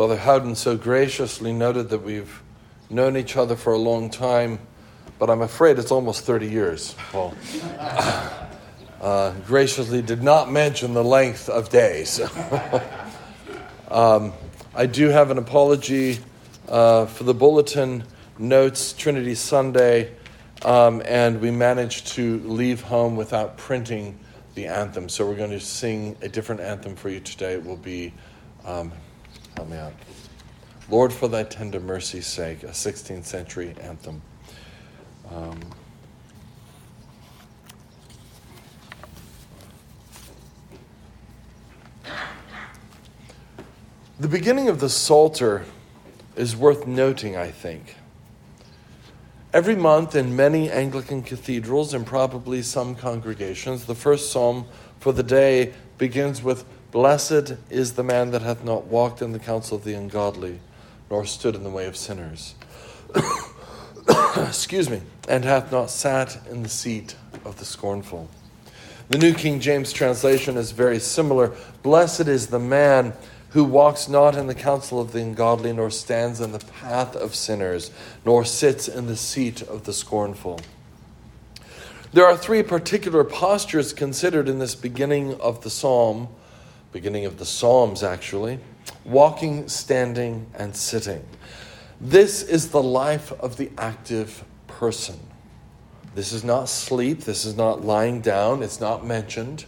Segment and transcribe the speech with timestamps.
[0.00, 2.42] Father Howden so graciously noted that we've
[2.88, 4.58] known each other for a long time,
[5.18, 7.34] but I'm afraid it's almost 30 years, Paul.
[9.02, 12.20] Uh, graciously did not mention the length of days.
[13.90, 14.32] um,
[14.74, 16.18] I do have an apology
[16.68, 18.04] uh, for the bulletin
[18.38, 20.14] notes, Trinity Sunday,
[20.62, 24.18] um, and we managed to leave home without printing
[24.54, 25.08] the anthem.
[25.08, 27.54] So we're going to sing a different anthem for you today.
[27.54, 28.12] It will be,
[28.66, 28.92] um,
[29.60, 29.92] help me out.
[30.88, 34.22] Lord, for thy tender mercy's sake, a 16th century anthem.
[35.30, 35.60] Um,
[44.18, 45.64] The beginning of the Psalter
[46.36, 47.96] is worth noting, I think.
[49.54, 54.66] Every month in many Anglican cathedrals and probably some congregations, the first psalm
[54.98, 59.38] for the day begins with Blessed is the man that hath not walked in the
[59.38, 60.58] counsel of the ungodly,
[61.08, 62.54] nor stood in the way of sinners.
[64.36, 68.28] Excuse me, and hath not sat in the seat of the scornful.
[69.08, 71.52] The New King James translation is very similar.
[71.82, 73.12] Blessed is the man
[73.50, 77.34] who walks not in the counsel of the ungodly, nor stands in the path of
[77.34, 77.90] sinners,
[78.24, 80.60] nor sits in the seat of the scornful.
[82.12, 86.28] There are three particular postures considered in this beginning of the psalm,
[86.92, 88.58] beginning of the Psalms actually
[89.04, 91.24] walking, standing, and sitting.
[92.00, 95.18] This is the life of the active person.
[96.14, 99.64] This is not sleep, this is not lying down, it's not mentioned,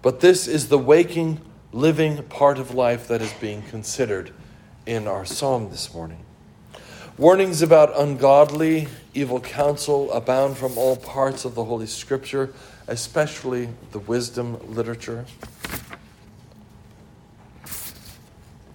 [0.00, 1.40] but this is the waking
[1.72, 4.32] living part of life that is being considered
[4.86, 6.24] in our psalm this morning.
[7.18, 12.54] Warnings about ungodly, evil counsel abound from all parts of the Holy Scripture,
[12.88, 15.26] especially the wisdom literature.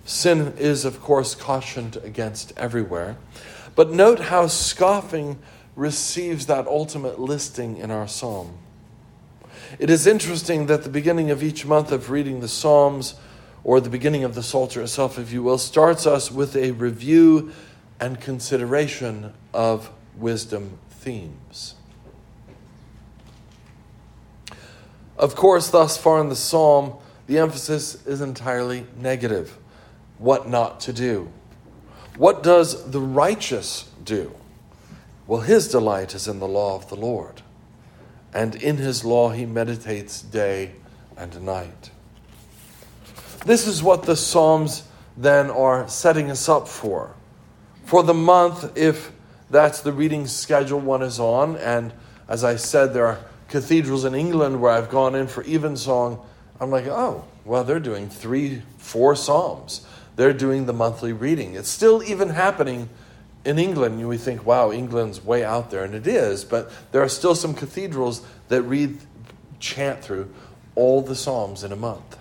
[0.07, 3.17] Sin is, of course, cautioned against everywhere.
[3.75, 5.37] But note how scoffing
[5.75, 8.57] receives that ultimate listing in our psalm.
[9.79, 13.15] It is interesting that the beginning of each month of reading the Psalms,
[13.65, 17.51] or the beginning of the Psalter itself, if you will, starts us with a review
[17.99, 21.75] and consideration of wisdom themes.
[25.17, 26.93] Of course, thus far in the psalm,
[27.25, 29.57] the emphasis is entirely negative.
[30.17, 31.31] What not to do.
[32.17, 34.33] What does the righteous do?
[35.27, 37.41] Well, his delight is in the law of the Lord
[38.33, 40.73] and in his law he meditates day
[41.17, 41.91] and night.
[43.45, 44.83] This is what the Psalms
[45.15, 47.15] then are setting us up for.
[47.85, 49.11] For the month, if
[49.49, 51.93] that's the reading schedule one is on, and
[52.27, 56.19] as I said, there are cathedrals in England where I've gone in for evensong.
[56.59, 59.87] I'm like, oh, well, they're doing three, four Psalms.
[60.17, 61.55] They're doing the monthly reading.
[61.55, 62.89] It's still even happening
[63.45, 67.07] in England, would think, wow, England's way out there, and it is, but there are
[67.07, 68.97] still some cathedrals that read,
[69.59, 70.29] chant through
[70.75, 72.17] all the Psalms in a month.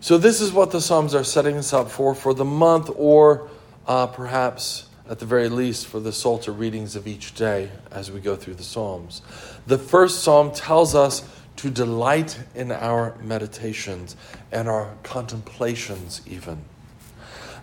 [0.00, 3.48] So, this is what the Psalms are setting us up for for the month, or
[3.86, 8.20] uh, perhaps at the very least for the Psalter readings of each day as we
[8.20, 9.22] go through the Psalms.
[9.66, 11.22] The first Psalm tells us
[11.56, 14.16] to delight in our meditations
[14.50, 16.64] and our contemplations, even.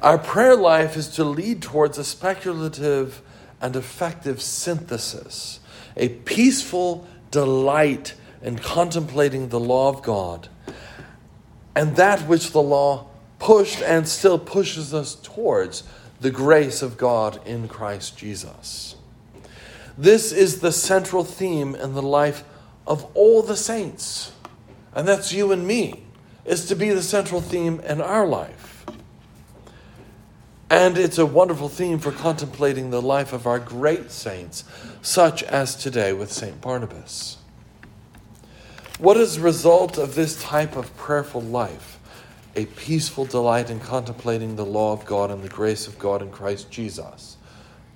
[0.01, 3.21] Our prayer life is to lead towards a speculative
[3.61, 5.59] and effective synthesis,
[5.95, 10.49] a peaceful delight in contemplating the law of God,
[11.75, 13.07] and that which the law
[13.37, 15.83] pushed and still pushes us towards
[16.19, 18.95] the grace of God in Christ Jesus.
[19.97, 22.43] This is the central theme in the life
[22.87, 24.31] of all the saints,
[24.93, 26.03] and that's you and me,
[26.45, 28.85] is to be the central theme in our life.
[30.69, 34.63] And it's a wonderful theme for contemplating the life of our great saints,
[35.01, 36.61] such as today with St.
[36.61, 37.37] Barnabas.
[38.97, 41.99] What is the result of this type of prayerful life?
[42.55, 46.31] A peaceful delight in contemplating the law of God and the grace of God in
[46.31, 47.35] Christ Jesus.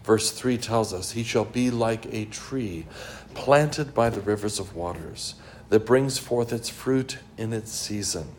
[0.04, 2.86] Verse 3 tells us, He shall be like a tree
[3.36, 5.36] planted by the rivers of waters,
[5.70, 8.30] that brings forth its fruit in its season,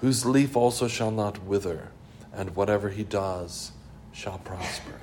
[0.00, 1.88] whose leaf also shall not wither,
[2.32, 3.72] and whatever he does
[4.12, 4.94] shall prosper.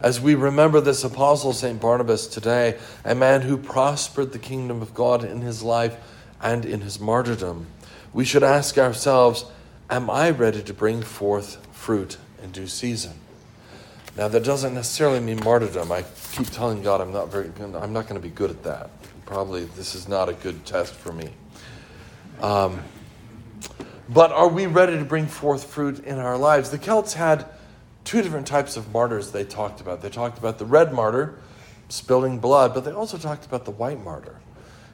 [0.00, 1.80] As we remember this apostle, St.
[1.80, 5.96] Barnabas, today, a man who prospered the kingdom of God in his life
[6.42, 7.68] and in his martyrdom,
[8.12, 9.46] we should ask ourselves
[9.88, 13.12] Am I ready to bring forth fruit in due season?
[14.16, 15.90] Now, that doesn't necessarily mean martyrdom.
[15.90, 18.90] I keep telling God I'm not very I'm not going to be good at that.
[19.26, 21.30] Probably this is not a good test for me.
[22.40, 22.80] Um,
[24.08, 26.70] but are we ready to bring forth fruit in our lives?
[26.70, 27.46] The Celts had
[28.04, 30.02] two different types of martyrs they talked about.
[30.02, 31.38] They talked about the red martyr,
[31.88, 34.40] spilling blood, but they also talked about the white martyr.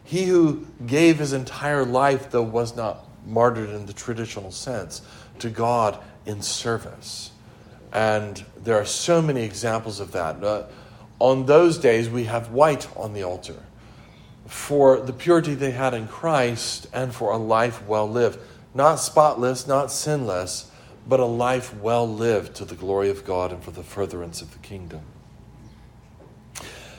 [0.04, 5.02] He who gave his entire life, though was not martyred in the traditional sense,
[5.40, 7.32] to God in service.
[7.92, 10.42] And there are so many examples of that.
[10.42, 10.64] Uh,
[11.18, 13.56] on those days, we have white on the altar
[14.46, 18.38] for the purity they had in Christ and for a life well lived.
[18.74, 20.70] Not spotless, not sinless,
[21.06, 24.52] but a life well lived to the glory of God and for the furtherance of
[24.52, 25.02] the kingdom.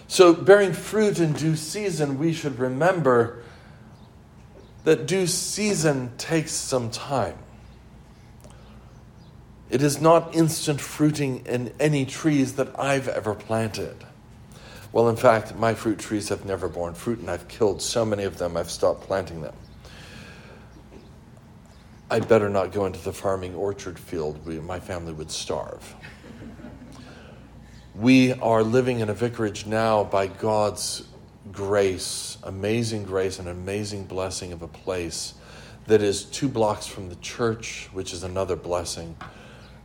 [0.07, 3.43] So, bearing fruit in due season, we should remember
[4.83, 7.37] that due season takes some time.
[9.71, 13.95] It is not instant fruiting in any trees that I've ever planted.
[14.91, 18.25] Well, in fact, my fruit trees have never borne fruit, and I've killed so many
[18.25, 19.55] of them, I've stopped planting them.
[22.09, 24.45] I'd better not go into the farming orchard field.
[24.45, 25.95] We, my family would starve.
[27.95, 31.07] We are living in a vicarage now by God's
[31.53, 35.33] grace, amazing grace, and amazing blessing of a place
[35.87, 39.15] that is two blocks from the church, which is another blessing.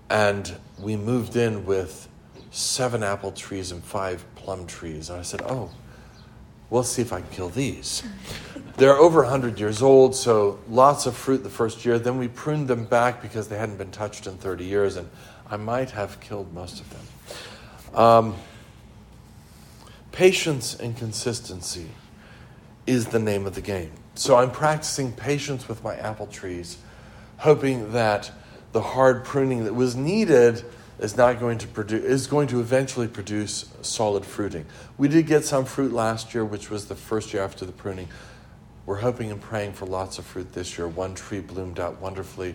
[0.08, 2.08] And we moved in with
[2.50, 5.10] seven apple trees and five plum trees.
[5.10, 5.70] And I said, Oh,
[6.70, 8.02] we'll see if I can kill these.
[8.76, 11.98] They're over 100 years old, so lots of fruit the first year.
[11.98, 15.08] Then we pruned them back because they hadn't been touched in 30 years, and
[15.48, 17.98] I might have killed most of them.
[17.98, 18.34] Um,
[20.12, 21.88] patience and consistency
[22.86, 23.92] is the name of the game.
[24.14, 26.78] So I'm practicing patience with my apple trees,
[27.38, 28.30] hoping that
[28.76, 30.62] the hard pruning that was needed
[30.98, 34.66] is not going to produce is going to eventually produce solid fruiting.
[34.98, 38.06] We did get some fruit last year, which was the first year after the pruning.
[38.84, 40.86] We're hoping and praying for lots of fruit this year.
[40.88, 42.54] One tree bloomed out wonderfully.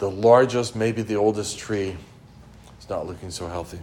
[0.00, 1.96] The largest, maybe the oldest tree,
[2.80, 3.78] is not looking so healthy.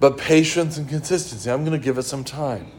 [0.00, 2.70] But patience and consistency, I'm going to give it some time.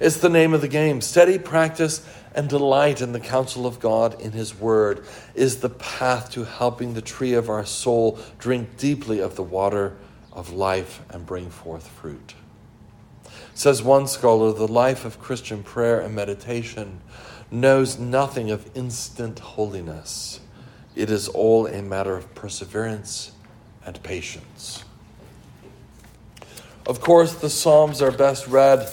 [0.00, 1.00] It's the name of the game.
[1.00, 5.04] Steady practice and delight in the counsel of God in His Word
[5.34, 9.96] is the path to helping the tree of our soul drink deeply of the water
[10.32, 12.34] of life and bring forth fruit.
[13.54, 17.00] Says one scholar, the life of Christian prayer and meditation
[17.50, 20.40] knows nothing of instant holiness.
[20.94, 23.32] It is all a matter of perseverance
[23.84, 24.84] and patience.
[26.86, 28.88] Of course, the Psalms are best read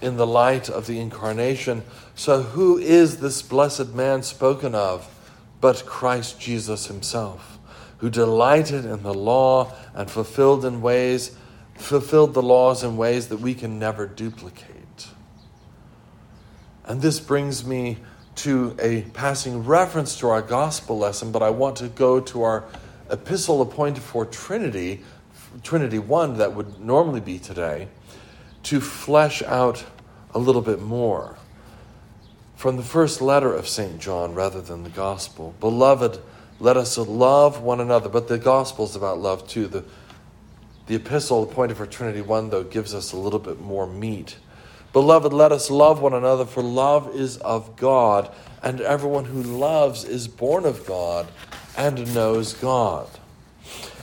[0.00, 1.82] in the light of the incarnation.
[2.14, 5.10] So, who is this blessed man spoken of
[5.60, 7.58] but Christ Jesus himself,
[7.98, 11.36] who delighted in the law and fulfilled in ways
[11.76, 15.08] fulfilled the laws in ways that we can never duplicate.
[16.84, 17.98] And this brings me
[18.36, 22.64] to a passing reference to our gospel lesson, but I want to go to our
[23.10, 25.02] epistle appointed for Trinity,
[25.62, 27.88] Trinity 1, that would normally be today,
[28.64, 29.84] to flesh out
[30.34, 31.36] a little bit more
[32.56, 33.98] from the first letter of St.
[34.00, 35.54] John rather than the gospel.
[35.60, 36.18] Beloved,
[36.60, 38.08] let us love one another.
[38.08, 39.66] But the gospel is about love too.
[39.66, 39.84] The,
[40.86, 44.38] the epistle appointed for Trinity 1, though, gives us a little bit more meat.
[44.92, 50.04] Beloved, let us love one another, for love is of God, and everyone who loves
[50.04, 51.26] is born of God
[51.76, 53.08] and knows God.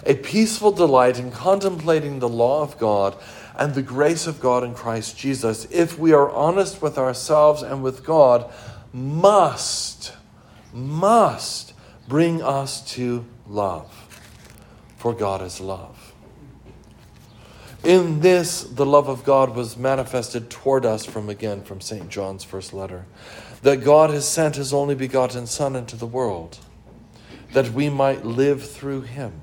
[0.06, 3.15] A peaceful delight in contemplating the law of God
[3.62, 7.84] and the grace of God in Christ Jesus, if we are honest with ourselves and
[7.84, 8.51] with God,
[8.91, 10.13] must,
[10.74, 11.75] must
[12.08, 13.91] bring us to love.
[14.98, 16.12] For God is love.
[17.84, 22.10] In this, the love of God was manifested toward us from again from St.
[22.10, 23.06] John's first letter
[23.62, 26.58] that God has sent his only begotten Son into the world,
[27.53, 29.34] that we might live through him.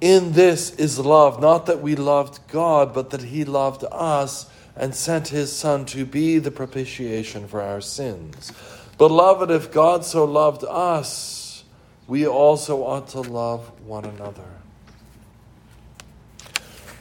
[0.00, 4.94] In this is love, not that we loved God, but that He loved us and
[4.94, 8.52] sent His Son to be the propitiation for our sins.
[8.98, 11.64] Beloved, if God so loved us,
[12.06, 14.44] we also ought to love one another.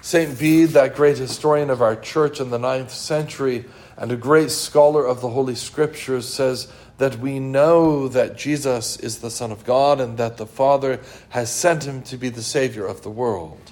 [0.01, 0.37] St.
[0.37, 3.65] Bede, that great historian of our church in the ninth century
[3.97, 9.19] and a great scholar of the Holy Scriptures, says, that we know that Jesus is
[9.19, 12.85] the Son of God and that the Father has sent him to be the Savior
[12.85, 13.71] of the world.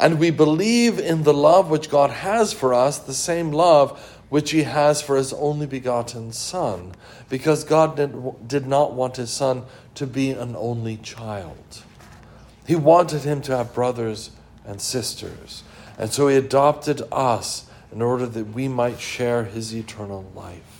[0.00, 4.50] And we believe in the love which God has for us, the same love which
[4.50, 6.92] he has for his only begotten Son,
[7.28, 8.14] because God did,
[8.46, 11.82] did not want his Son to be an only child.
[12.66, 14.30] He wanted him to have brothers
[14.66, 15.62] and sisters.
[15.96, 20.77] And so he adopted us in order that we might share his eternal life.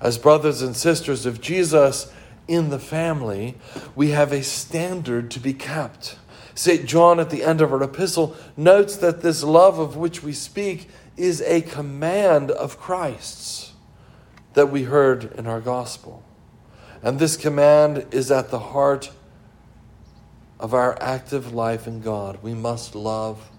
[0.00, 2.12] As brothers and sisters of Jesus
[2.48, 3.56] in the family,
[3.94, 6.16] we have a standard to be kept.
[6.54, 6.86] St.
[6.86, 10.88] John, at the end of our epistle, notes that this love of which we speak
[11.16, 13.72] is a command of Christ's
[14.54, 16.22] that we heard in our gospel.
[17.02, 19.10] And this command is at the heart
[20.58, 22.38] of our active life in God.
[22.42, 23.50] We must love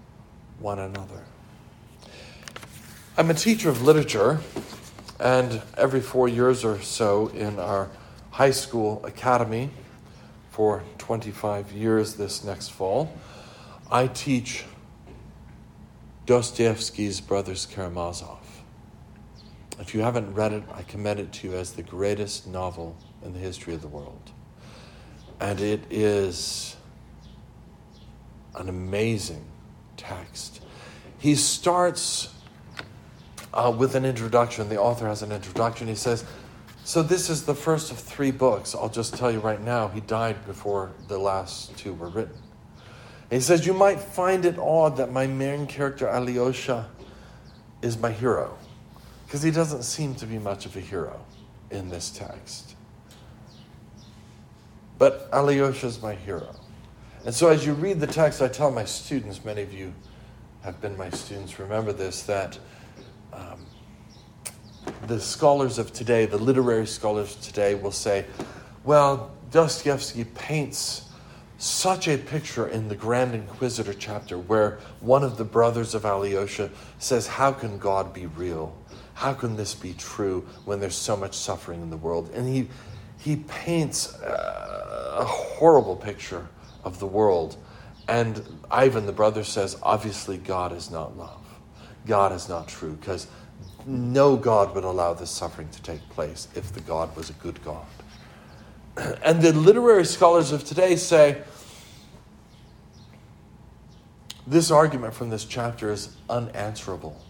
[0.60, 1.24] one another.
[3.16, 4.40] I'm a teacher of literature,
[5.22, 7.88] and every four years or so in our
[8.32, 9.70] high school academy,
[10.50, 13.16] for 25 years this next fall,
[13.90, 14.64] I teach
[16.26, 18.40] Dostoevsky's Brothers Karamazov.
[19.78, 23.32] If you haven't read it, I commend it to you as the greatest novel in
[23.32, 24.32] the history of the world.
[25.40, 26.76] And it is
[28.56, 29.44] an amazing
[29.96, 30.62] text.
[31.16, 32.28] He starts
[33.54, 34.68] uh, with an introduction.
[34.68, 35.88] The author has an introduction.
[35.88, 36.24] He says,
[36.84, 38.74] So, this is the first of three books.
[38.74, 42.36] I'll just tell you right now, he died before the last two were written.
[43.30, 46.88] And he says, You might find it odd that my main character, Alyosha,
[47.82, 48.56] is my hero,
[49.26, 51.24] because he doesn't seem to be much of a hero
[51.70, 52.76] in this text.
[54.98, 56.54] But Alyosha is my hero.
[57.24, 59.92] And so, as you read the text, I tell my students, many of you
[60.62, 62.58] have been my students, remember this, that
[63.32, 63.66] um,
[65.06, 68.24] the scholars of today, the literary scholars today, will say,
[68.84, 71.08] well, Dostoevsky paints
[71.58, 76.70] such a picture in the Grand Inquisitor chapter where one of the brothers of Alyosha
[76.98, 78.76] says, How can God be real?
[79.14, 82.30] How can this be true when there's so much suffering in the world?
[82.34, 82.68] And he,
[83.18, 86.48] he paints uh, a horrible picture
[86.82, 87.56] of the world.
[88.08, 91.41] And Ivan, the brother, says, Obviously, God is not love.
[92.06, 93.26] God is not true because
[93.86, 97.62] no God would allow this suffering to take place if the God was a good
[97.64, 97.86] God.
[99.24, 101.42] And the literary scholars of today say
[104.46, 107.20] this argument from this chapter is unanswerable.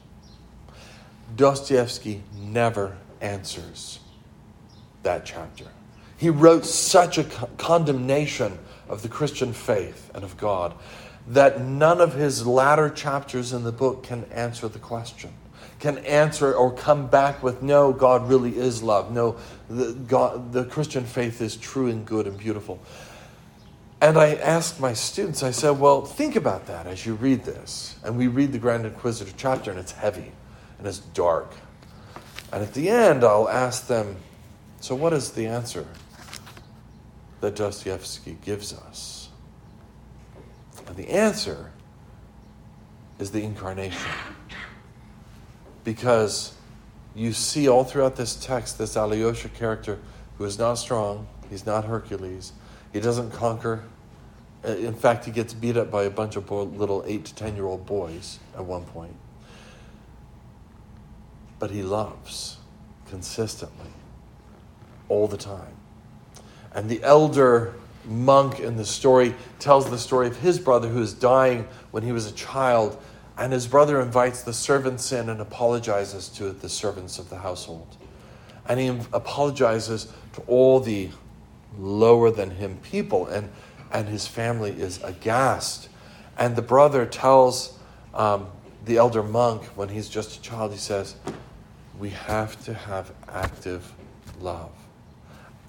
[1.36, 4.00] Dostoevsky never answers
[5.02, 5.66] that chapter.
[6.16, 7.24] He wrote such a
[7.58, 10.74] condemnation of the Christian faith and of God
[11.28, 15.30] that none of his latter chapters in the book can answer the question,
[15.78, 19.12] can answer or come back with, no, God really is love.
[19.12, 19.36] No,
[19.68, 22.80] the, God, the Christian faith is true and good and beautiful.
[24.00, 27.94] And I asked my students, I said, well, think about that as you read this.
[28.02, 30.32] And we read the Grand Inquisitor chapter, and it's heavy
[30.78, 31.54] and it's dark.
[32.52, 34.16] And at the end, I'll ask them,
[34.80, 35.86] so what is the answer
[37.40, 39.21] that Dostoevsky gives us?
[40.92, 41.70] And the answer
[43.18, 44.12] is the incarnation.
[45.84, 46.52] Because
[47.14, 49.98] you see all throughout this text this Alyosha character
[50.36, 52.52] who is not strong, he's not Hercules,
[52.92, 53.84] he doesn't conquer.
[54.62, 57.56] Uh, in fact, he gets beat up by a bunch of little 8 to 10
[57.56, 59.16] year old boys at one point.
[61.58, 62.58] But he loves
[63.08, 63.92] consistently,
[65.08, 65.74] all the time.
[66.74, 71.14] And the elder monk in the story tells the story of his brother who is
[71.14, 73.00] dying when he was a child,
[73.38, 77.96] and his brother invites the servants in and apologizes to the servants of the household.
[78.68, 81.10] And he apologizes to all the
[81.78, 83.50] lower than him people, and,
[83.92, 85.88] and his family is aghast.
[86.38, 87.78] And the brother tells
[88.14, 88.46] um,
[88.84, 91.16] the elder monk when he's just a child, he says,
[91.98, 93.92] We have to have active
[94.40, 94.72] love.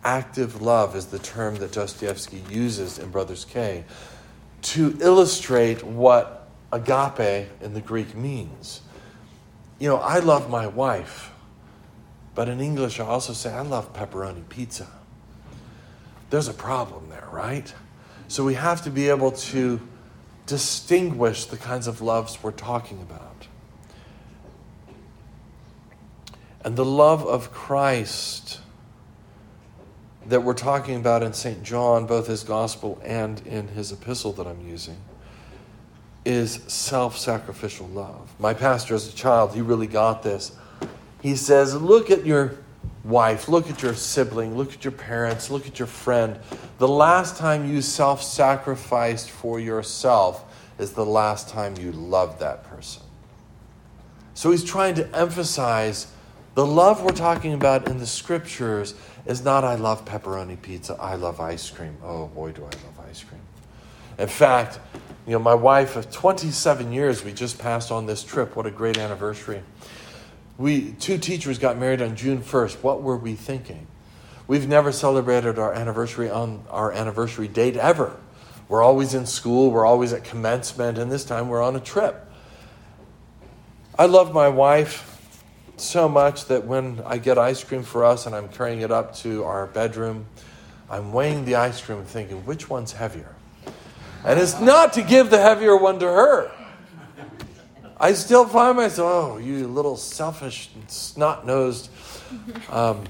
[0.04, 3.86] Active love is the term that Dostoevsky uses in Brothers K
[4.64, 8.82] to illustrate what agape in the Greek means.
[9.80, 11.32] You know, I love my wife,
[12.36, 14.88] but in English I also say I love pepperoni pizza.
[16.30, 17.74] There's a problem there, right?
[18.28, 19.80] So we have to be able to
[20.48, 23.48] distinguish the kinds of loves we're talking about.
[26.66, 28.60] And the love of Christ
[30.28, 31.64] that we're talking about in St.
[31.64, 34.98] John, both his gospel and in his epistle that I'm using,
[36.26, 38.34] is self sacrificial love.
[38.40, 40.54] My pastor, as a child, he really got this.
[41.22, 42.58] He says, Look at your
[43.04, 46.40] wife, look at your sibling, look at your parents, look at your friend.
[46.78, 50.46] The last time you self sacrificed for yourself
[50.80, 53.04] is the last time you loved that person.
[54.34, 56.08] So he's trying to emphasize
[56.56, 61.16] the love we're talking about in the scriptures is not I love pepperoni pizza, I
[61.16, 61.98] love ice cream.
[62.04, 63.42] Oh boy, do I love ice cream.
[64.18, 64.80] In fact,
[65.26, 68.56] you know, my wife of 27 years, we just passed on this trip.
[68.56, 69.64] What a great anniversary.
[70.58, 72.84] We two teachers got married on June 1st.
[72.84, 73.88] What were we thinking?
[74.48, 78.18] We've never celebrated our anniversary on our anniversary date ever.
[78.68, 82.30] We're always in school, we're always at commencement, and this time we're on a trip.
[83.98, 85.13] I love my wife
[85.78, 89.16] so much that when I get ice cream for us and I'm carrying it up
[89.18, 90.26] to our bedroom,
[90.90, 93.36] I'm weighing the ice cream and thinking, which one's heavier?
[94.26, 96.52] And it's not to give the heavier one to her.
[97.98, 101.90] I still find myself, oh, you little selfish, snot nosed.
[102.70, 103.04] Um,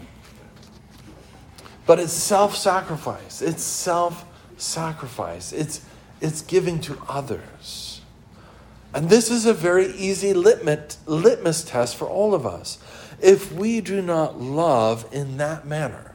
[1.86, 3.42] but it's self sacrifice.
[3.42, 4.26] It's self
[4.58, 5.52] sacrifice.
[5.52, 5.86] It's,
[6.22, 7.93] it's giving to others.
[8.94, 12.78] And this is a very easy litmus, test for all of us.
[13.20, 16.14] If we do not love in that manner,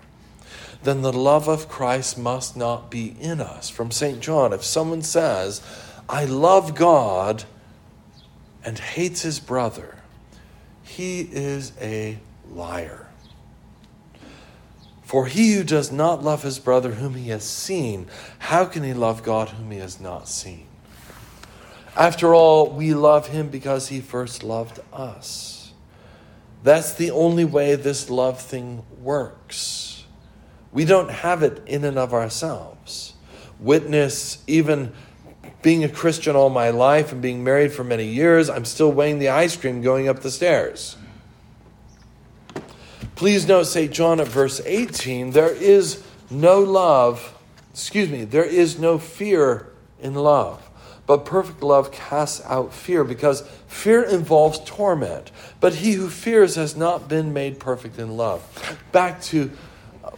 [0.84, 3.68] then the love of Christ must not be in us.
[3.68, 4.20] From St.
[4.20, 5.60] John, if someone says,
[6.08, 7.44] I love God
[8.64, 9.96] and hates his brother,
[10.84, 12.18] he is a
[12.48, 13.08] liar.
[15.02, 18.06] For he who does not love his brother whom he has seen,
[18.38, 20.67] how can he love God whom he has not seen?
[21.98, 25.72] After all, we love him because he first loved us.
[26.62, 30.04] That's the only way this love thing works.
[30.72, 33.14] We don't have it in and of ourselves.
[33.58, 34.92] Witness, even
[35.62, 39.18] being a Christian all my life and being married for many years, I'm still weighing
[39.18, 40.96] the ice cream going up the stairs.
[43.16, 43.90] Please note, St.
[43.90, 47.36] John at verse 18, there is no love,
[47.72, 50.62] excuse me, there is no fear in love.
[51.08, 55.32] But perfect love casts out fear because fear involves torment.
[55.58, 58.44] But he who fears has not been made perfect in love.
[58.92, 59.50] Back to,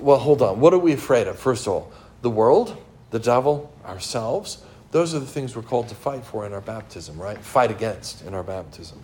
[0.01, 0.59] well, hold on.
[0.59, 1.39] What are we afraid of?
[1.39, 1.93] First of all,
[2.23, 2.77] the world,
[3.11, 4.65] the devil, ourselves.
[4.91, 7.39] Those are the things we're called to fight for in our baptism, right?
[7.39, 9.01] Fight against in our baptism.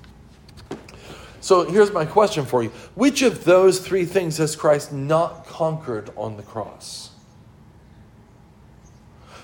[1.40, 6.10] So here's my question for you Which of those three things has Christ not conquered
[6.16, 7.10] on the cross?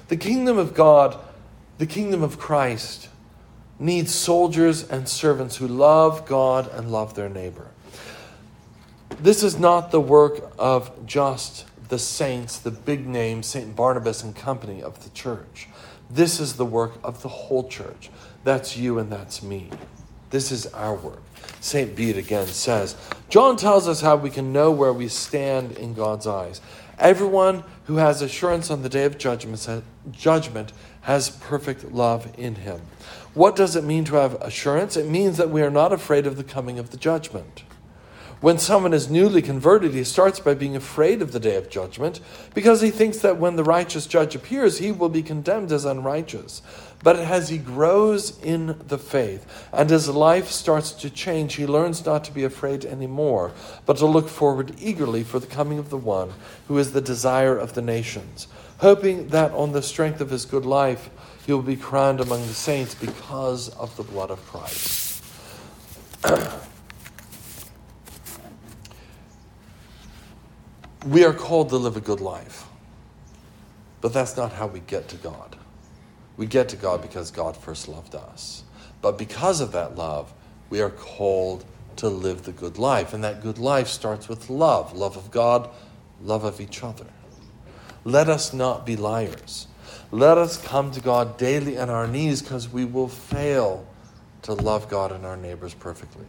[0.09, 1.21] The kingdom of God,
[1.83, 3.09] the kingdom of Christ,
[3.81, 7.67] needs soldiers and servants who love God and love their neighbor.
[9.19, 13.75] This is not the work of just the saints, the big names, St.
[13.75, 15.67] Barnabas and company of the church.
[16.09, 18.11] This is the work of the whole church.
[18.45, 19.69] That's you and that's me.
[20.31, 21.21] This is our work.
[21.61, 21.97] St.
[21.97, 22.97] Bede again says
[23.29, 26.61] John tells us how we can know where we stand in God's eyes.
[26.99, 32.81] Everyone who has assurance on the day of judgment, has perfect love in him.
[33.35, 34.97] What does it mean to have assurance?
[34.97, 37.65] It means that we are not afraid of the coming of the judgment.
[38.43, 42.19] When someone is newly converted, he starts by being afraid of the day of judgment
[42.55, 46.61] because he thinks that when the righteous judge appears, he will be condemned as unrighteous.
[47.03, 52.07] But as he grows in the faith and his life starts to change, he learns
[52.07, 53.53] not to be afraid anymore,
[53.87, 56.33] but to look forward eagerly for the coming of the one
[56.69, 58.47] who is the desire of the nations,
[58.79, 61.11] hoping that on the strength of his good life,
[61.45, 65.25] he will be crowned among the saints because of the blood of Christ.
[71.07, 72.65] We are called to live a good life.
[74.01, 75.57] But that's not how we get to God.
[76.43, 78.65] We get to God because God first loved us.
[79.01, 80.35] But because of that love,
[80.71, 83.15] we are called to live the good life.
[83.15, 85.71] And that good life starts with love love of God,
[86.21, 87.07] love of each other.
[88.03, 89.69] Let us not be liars.
[90.11, 93.87] Let us come to God daily on our knees because we will fail
[94.43, 96.27] to love God and our neighbors perfectly.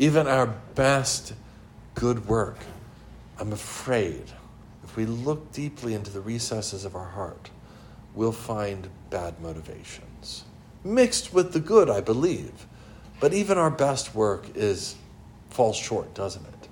[0.00, 1.32] Even our best
[1.94, 2.58] good work
[3.38, 4.24] I'm afraid
[4.82, 7.50] if we look deeply into the recesses of our heart,
[8.14, 10.44] we'll find bad motivations.
[10.84, 12.66] Mixed with the good, I believe.
[13.20, 14.96] But even our best work is
[15.50, 16.68] falls short, doesn't it?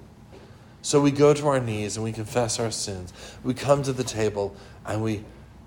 [0.82, 3.12] So we go to our knees and we confess our sins.
[3.44, 5.24] We come to the table and we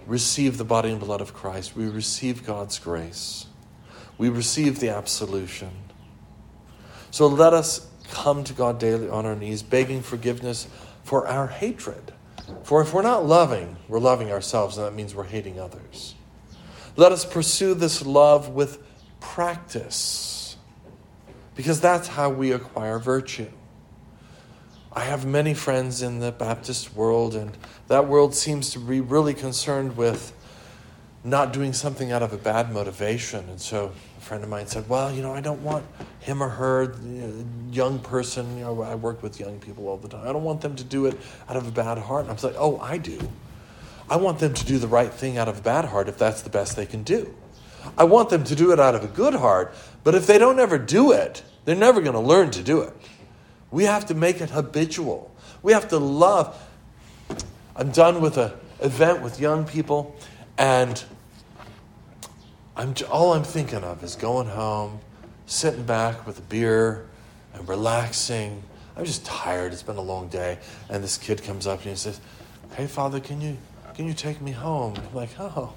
[0.08, 1.76] receive the body and blood of Christ.
[1.76, 3.46] We receive God's grace.
[4.18, 5.72] We receive the absolution.
[7.12, 10.68] So let us come to God daily on our knees, begging forgiveness
[11.04, 12.13] for our hatred.
[12.64, 16.16] For if we're not loving, we're loving ourselves, and that means we're hating others.
[16.96, 18.80] Let us pursue this love with
[19.20, 20.58] practice,
[21.56, 23.50] because that's how we acquire virtue.
[24.92, 29.34] I have many friends in the Baptist world, and that world seems to be really
[29.34, 30.34] concerned with
[31.24, 33.48] not doing something out of a bad motivation.
[33.50, 35.86] And so a friend of mine said, Well, you know, I don't want
[36.20, 36.96] him or her,
[37.72, 40.28] young person, you know, I work with young people all the time.
[40.28, 42.22] I don't want them to do it out of a bad heart.
[42.22, 43.20] And I was like, Oh, I do.
[44.10, 46.42] I want them to do the right thing out of a bad heart if that's
[46.42, 47.34] the best they can do.
[47.98, 50.60] I want them to do it out of a good heart, but if they don't
[50.60, 52.94] ever do it, they're never going to learn to do it.
[53.72, 55.32] We have to make it habitual.
[55.62, 56.62] We have to love.
[57.76, 60.16] I'm done with an event with young people,
[60.58, 61.04] and
[62.76, 65.00] I'm, all I'm thinking of is going home,
[65.46, 67.06] sitting back with a beer,
[67.54, 68.64] and relaxing.
[68.96, 69.74] I'm just tired.
[69.74, 70.60] It's been a long day.
[70.90, 72.20] And this kid comes up and he says,
[72.76, 73.58] Hey, Father, can you
[73.94, 74.96] can you take me home?
[74.98, 75.72] I'm like, oh,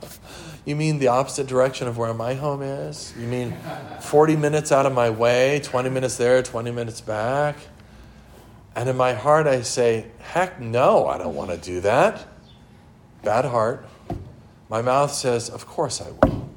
[0.64, 3.12] you mean the opposite direction of where my home is?
[3.18, 3.56] You mean
[4.00, 7.56] 40 minutes out of my way, 20 minutes there, 20 minutes back?
[8.76, 12.24] And in my heart, I say, heck no, I don't want to do that.
[13.24, 13.84] Bad heart.
[14.68, 16.48] My mouth says, of course I will.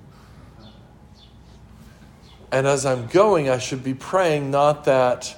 [2.51, 5.37] And as I'm going, I should be praying not that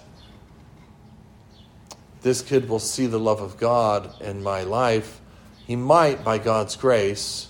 [2.21, 5.19] this kid will see the love of God in my life
[5.65, 7.47] he might, by God's grace,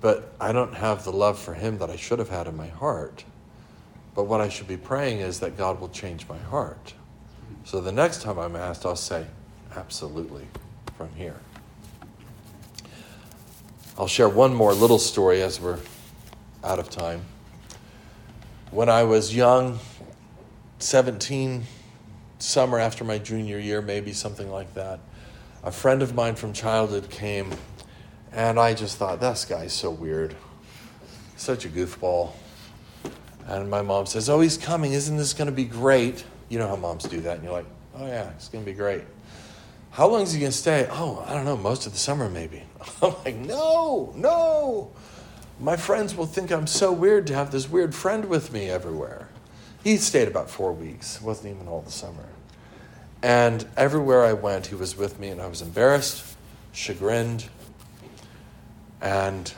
[0.00, 2.66] but I don't have the love for him that I should have had in my
[2.66, 3.24] heart.
[4.14, 6.94] But what I should be praying is that God will change my heart.
[7.64, 9.26] So the next time I'm asked, I'll say,
[9.76, 10.46] absolutely,
[10.96, 11.36] from here.
[13.98, 15.78] I'll share one more little story as we're
[16.62, 17.22] out of time.
[18.70, 19.78] When I was young,
[20.80, 21.64] 17,
[22.38, 25.00] summer after my junior year, maybe something like that,
[25.64, 27.50] a friend of mine from childhood came,
[28.32, 30.36] and I just thought, this guy's so weird.
[31.38, 32.32] Such a goofball.
[33.46, 34.92] And my mom says, Oh, he's coming.
[34.92, 36.22] Isn't this going to be great?
[36.50, 37.36] You know how moms do that.
[37.36, 39.04] And you're like, Oh, yeah, it's going to be great.
[39.96, 40.86] How long is he going to stay?
[40.90, 42.62] Oh, I don't know, most of the summer maybe.
[43.02, 44.90] I'm like, No, no.
[45.58, 49.30] My friends will think I'm so weird to have this weird friend with me everywhere.
[49.82, 52.26] He stayed about four weeks, wasn't even all the summer.
[53.22, 56.36] And everywhere I went, he was with me, and I was embarrassed,
[56.72, 57.46] chagrined,
[59.00, 59.50] and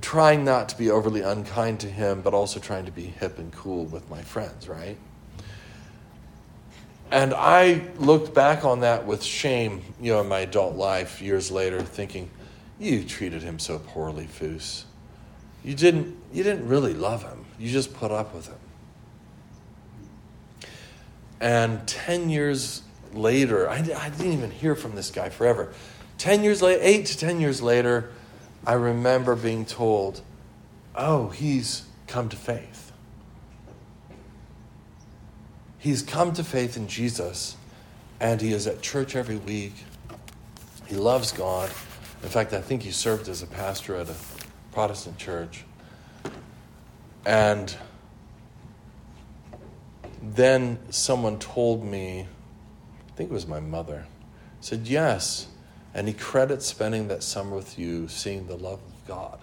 [0.00, 3.52] trying not to be overly unkind to him, but also trying to be hip and
[3.52, 4.98] cool with my friends, right?
[7.10, 11.50] And I looked back on that with shame, you know, in my adult life years
[11.50, 12.30] later, thinking,
[12.78, 14.84] you treated him so poorly, Foose.
[15.64, 17.44] You didn't, you didn't really love him.
[17.58, 18.58] You just put up with him.
[21.40, 25.72] And 10 years later, I, I didn't even hear from this guy forever.
[26.18, 28.10] 10 years later, eight to 10 years later,
[28.66, 30.20] I remember being told,
[30.94, 32.87] oh, he's come to faith.
[35.78, 37.56] He's come to faith in Jesus,
[38.20, 39.74] and he is at church every week.
[40.86, 41.70] He loves God.
[42.22, 44.14] In fact, I think he served as a pastor at a
[44.72, 45.64] Protestant church.
[47.24, 47.74] And
[50.22, 52.26] then someone told me,
[53.08, 54.06] I think it was my mother,
[54.60, 55.46] said, Yes.
[55.94, 59.40] And he credits spending that summer with you, seeing the love of God.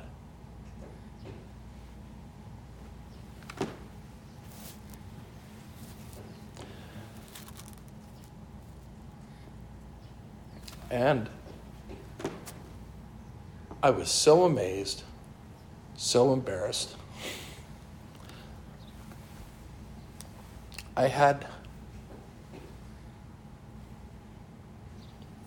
[10.95, 11.29] And
[13.83, 15.03] I was so amazed,
[15.97, 16.95] so embarrassed.
[20.95, 21.45] I had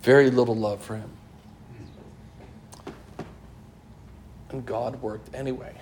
[0.03, 1.11] very little love for him.
[4.51, 5.73] And God worked anyway.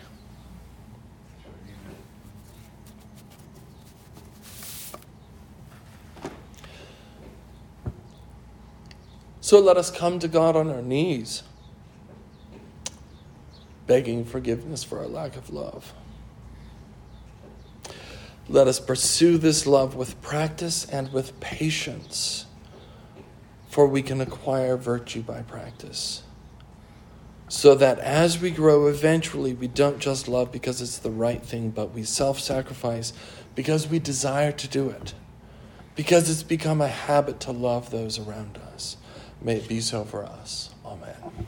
[9.46, 11.44] So let us come to God on our knees,
[13.87, 15.94] begging forgiveness for our lack of love.
[18.48, 22.46] Let us pursue this love with practice and with patience,
[23.68, 26.24] for we can acquire virtue by practice.
[27.46, 31.70] So that as we grow, eventually we don't just love because it's the right thing,
[31.70, 33.12] but we self sacrifice
[33.54, 35.14] because we desire to do it,
[35.94, 38.96] because it's become a habit to love those around us.
[39.42, 40.70] May it be so for us.
[40.85, 41.45] Amen.